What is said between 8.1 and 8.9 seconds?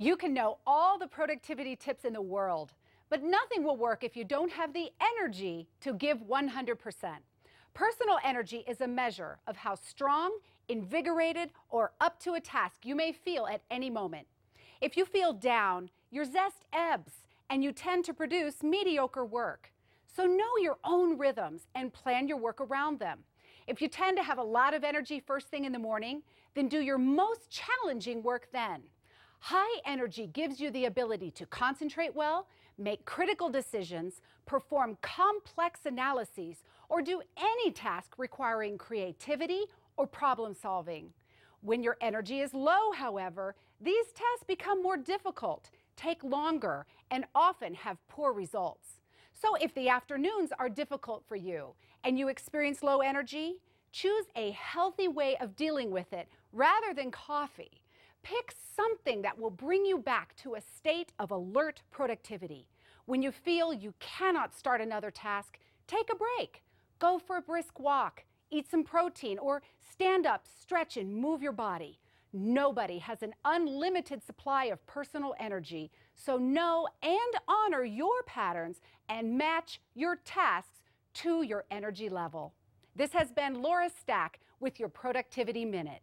energy is a